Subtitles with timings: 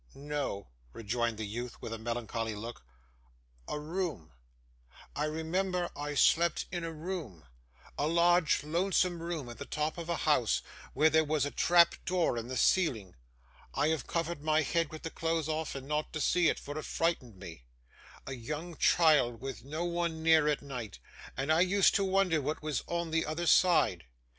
[0.15, 2.83] 'No,' rejoined the youth, with a melancholy look;
[3.67, 4.31] 'a room
[5.15, 7.45] I remember I slept in a room,
[7.99, 11.93] a large lonesome room at the top of a house, where there was a trap
[12.03, 13.13] door in the ceiling.
[13.75, 16.85] I have covered my head with the clothes often, not to see it, for it
[16.85, 17.61] frightened me:
[18.25, 20.97] a young child with no one near at night:
[21.37, 24.05] and I used to wonder what was on the other side.